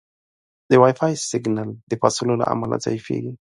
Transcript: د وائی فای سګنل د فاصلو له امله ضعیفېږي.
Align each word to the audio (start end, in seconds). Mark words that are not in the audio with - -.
د 0.69 0.71
وائی 0.81 0.93
فای 0.99 1.13
سګنل 1.29 1.69
د 1.89 1.91
فاصلو 2.01 2.33
له 2.41 2.45
امله 2.53 2.75
ضعیفېږي. 2.85 3.33